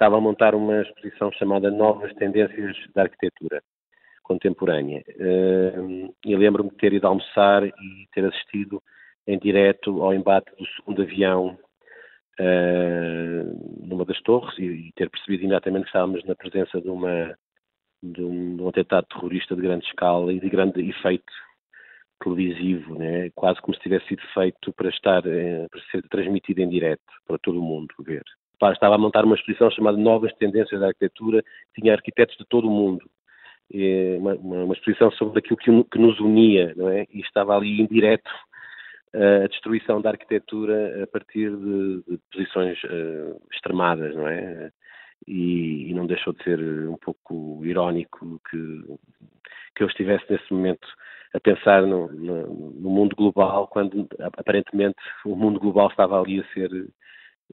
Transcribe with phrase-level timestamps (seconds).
[0.00, 3.62] estava a montar uma exposição chamada Novas Tendências da Arquitetura
[4.22, 5.04] Contemporânea.
[5.10, 8.82] Uh, e lembro-me de ter ido almoçar e ter assistido
[9.26, 11.58] em direto ao embate do segundo avião
[12.40, 17.36] uh, numa das torres e, e, ter percebido imediatamente que estávamos na presença de, uma,
[18.02, 21.30] de, um, de um atentado terrorista de grande escala e de grande efeito
[22.24, 23.28] televisivo, né?
[23.34, 27.38] quase como se tivesse sido feito para estar eh, para ser transmitido em direto para
[27.38, 28.24] todo o mundo ver.
[28.62, 31.42] Estava a montar uma exposição chamada Novas Tendências da Arquitetura,
[31.74, 33.04] tinha arquitetos de todo o mundo.
[34.18, 37.06] Uma, uma, exposição sobre aquilo que, que, nos unia, não é?
[37.12, 38.28] E estava ali em direto
[39.14, 44.70] a destruição da arquitetura a partir de, de posições uh, extremadas, não é?
[45.26, 48.82] E, e, não deixou de ser um pouco irónico que,
[49.76, 50.88] que eu estivesse nesse momento
[51.34, 56.54] a pensar no, no, no mundo global, quando aparentemente o mundo global estava ali a
[56.54, 56.88] ser eh,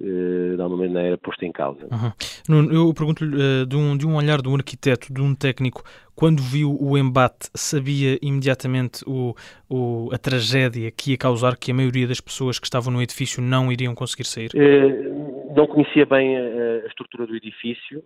[0.00, 1.86] de alguma maneira posto em causa.
[1.90, 2.72] Uhum.
[2.72, 5.82] Eu pergunto-lhe uh, de, um, de um olhar de um arquiteto, de um técnico,
[6.14, 9.34] quando viu o embate, sabia imediatamente o,
[9.68, 13.42] o, a tragédia que ia causar, que a maioria das pessoas que estavam no edifício
[13.42, 14.50] não iriam conseguir sair?
[14.54, 18.02] Uh, não conhecia bem a, estrutura do edifício,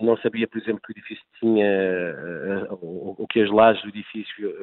[0.00, 1.66] não sabia, por exemplo, que o edifício tinha,
[2.70, 4.54] o que as lajes do edifício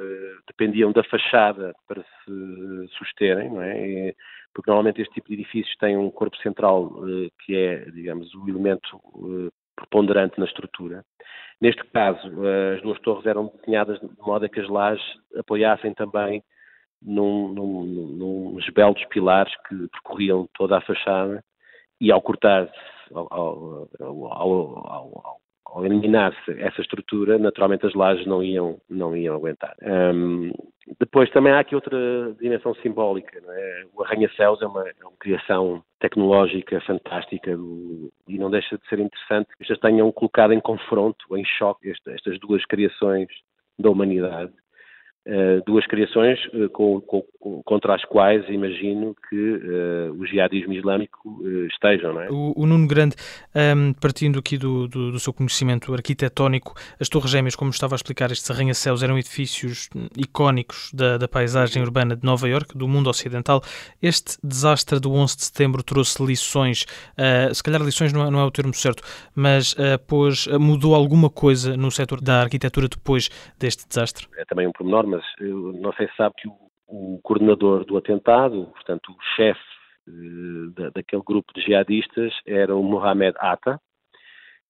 [0.48, 3.88] dependiam da fachada para se susterem, não é?
[3.88, 4.16] E,
[4.54, 8.48] porque normalmente este tipo de edifícios tem um corpo central eh, que é, digamos, o
[8.48, 11.04] elemento eh, preponderante na estrutura.
[11.60, 12.28] Neste caso,
[12.76, 15.04] as duas torres eram desenhadas de modo a que as lajes
[15.38, 16.44] apoiassem também
[17.02, 21.44] num, num, num, nos belos pilares que percorriam toda a fachada
[22.00, 22.74] e ao cortar-se,
[23.14, 29.76] ao, ao, ao, ao eliminar-se essa estrutura, naturalmente as lajes não iam, não iam aguentar.
[29.82, 30.52] Um,
[31.00, 31.98] depois também há aqui outra
[32.40, 33.42] dimensão simbólica.
[33.46, 33.86] É?
[33.94, 39.00] O arranha-céus é uma, é uma, criação tecnológica fantástica do, e não deixa de ser
[39.00, 43.28] interessante que estas tenham colocado em confronto, em choque, estas duas criações
[43.80, 44.54] da humanidade
[45.26, 47.24] Uh, duas criações uh, com, com,
[47.66, 52.14] contra as quais imagino que uh, o jihadismo islâmico estejam.
[52.14, 52.30] Não é?
[52.30, 53.16] o, o Nuno Grande,
[53.54, 57.96] um, ehm, partindo aqui do, do, do, seu conhecimento arquitetónico, as Torres Gêmeas, como estava
[57.96, 62.88] a explicar, estes arranha-céus eram edifícios icónicos da, da paisagem urbana de Nova Iorque, do
[62.88, 63.62] mundo ocidental.
[64.02, 66.86] Este desastre do 11 de setembro trouxe lições,
[67.54, 69.04] se calhar lições não é, não é, o termo certo,
[69.36, 69.76] mas
[70.08, 73.30] pôs, mudou alguma coisa no setor da arquitetura depois
[73.60, 74.28] deste desastre?
[74.38, 76.54] É também um pormenor, mas não sei se sabe que o,
[76.94, 79.60] o coordenador do atentado, portanto, o chefe
[80.08, 83.80] uh, da, daquele grupo de jihadistas era o Mohamed Atta,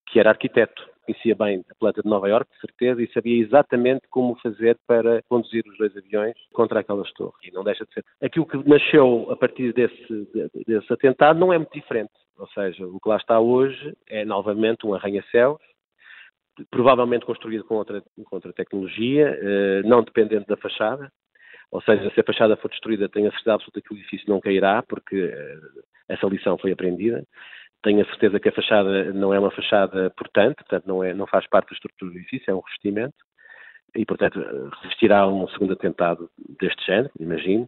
[0.07, 4.07] que era arquiteto, conhecia bem a planta de Nova Iorque, de certeza, e sabia exatamente
[4.09, 7.35] como fazer para conduzir os dois aviões contra aquelas torres.
[7.43, 8.05] E não deixa de ser.
[8.21, 10.27] Aquilo que nasceu a partir desse,
[10.65, 12.13] desse atentado não é muito diferente.
[12.37, 15.59] Ou seja, o que lá está hoje é novamente um arranha-céus
[16.69, 21.11] provavelmente construído com outra, com outra tecnologia, eh, não dependente da fachada,
[21.73, 24.39] ou seja, se a fachada for destruída, tenho a certeza absoluta que o edifício não
[24.39, 25.57] cairá, porque eh,
[26.07, 27.25] essa lição foi aprendida.
[27.81, 31.25] Tenho a certeza que a fachada não é uma fachada portante, portanto não, é, não
[31.25, 33.15] faz parte da estrutura do edifício, é um revestimento,
[33.95, 34.39] e portanto
[34.83, 36.29] resistirá a um segundo atentado
[36.59, 37.67] deste género, imagino.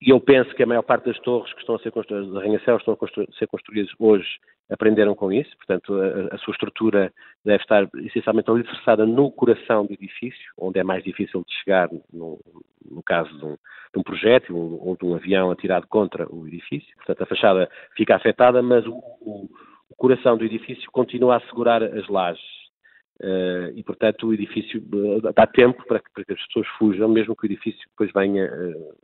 [0.00, 2.36] E eu penso que a maior parte das torres que estão a ser construídas, os
[2.38, 4.28] arranha-céus estão a ser construídas hoje,
[4.70, 7.12] aprenderam com isso, portanto, a, a, sua estrutura
[7.44, 11.90] deve estar essencialmente alicerçada no coração do edifício, onde é mais difícil de chegar,
[12.94, 13.56] no caso de um,
[13.94, 16.94] de um projétil ou de um avião atirado contra o edifício.
[16.96, 19.48] Portanto, a fachada fica afetada, mas o, o,
[19.96, 22.42] coração do edifício continua a segurar as lajes.
[23.20, 27.08] Uh, e, portanto, o edifício uh, dá tempo para que, para que, as pessoas fujam,
[27.08, 28.94] mesmo que o edifício depois venha uh,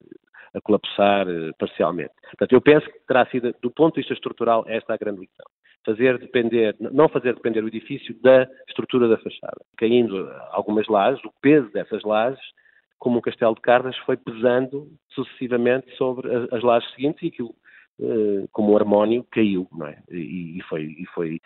[0.53, 2.12] a colapsar uh, parcialmente.
[2.22, 5.47] Portanto, eu penso que terá sido, do ponto de vista estrutural, esta a grande lição.
[5.87, 9.65] Fazer depender, não fazer depender o edifício da estrutura da fachada.
[9.78, 12.41] Caindo algumas lajes, o peso dessas lajes,
[13.00, 17.55] como um castelo de cartas, foi pesando sucessivamente sobre as, lajes seguintes e aquilo,
[17.99, 19.99] uh, como um harmónio, caiu, não é?
[20.11, 21.41] E, foi, e foi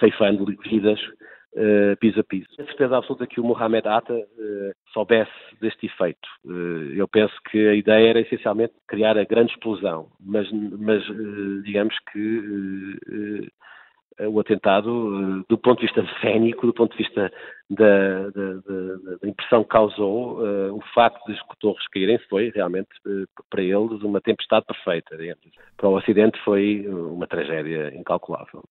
[0.00, 1.00] ceifando vidas
[1.54, 2.48] uh, piso a piso.
[2.56, 5.30] Tenho certeza absoluta que o Mohamed Atta uh, soubesse
[5.60, 6.28] deste efeito.
[6.96, 11.02] Eu penso que a ideia era essencialmente criar a grande explosão, mas, mas
[11.62, 13.48] digamos que
[14.26, 17.32] o atentado, do ponto de vista cénico, do ponto de vista
[17.70, 20.40] da, da, da, da impressão que causou,
[20.74, 22.88] o facto de as torres caírem foi realmente
[23.50, 25.16] para eles uma tempestade perfeita.
[25.16, 25.44] Digamos.
[25.76, 28.62] Para o Ocidente foi uma tragédia incalculável.